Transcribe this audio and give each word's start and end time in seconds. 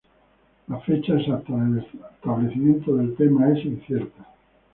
La 0.67 0.79
fecha 0.79 1.13
exacta 1.13 1.53
del 1.57 1.83
establecimiento 2.11 2.95
del 2.95 3.15
tema 3.15 3.51
es 3.51 3.63
incierta. 3.63 4.25